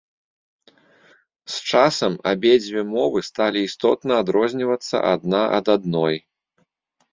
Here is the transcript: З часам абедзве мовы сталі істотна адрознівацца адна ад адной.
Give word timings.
З 1.55 1.69
часам 1.71 2.13
абедзве 2.31 2.81
мовы 2.95 3.19
сталі 3.29 3.59
істотна 3.67 4.13
адрознівацца 4.25 5.05
адна 5.13 5.41
ад 5.61 5.65
адной. 5.79 6.15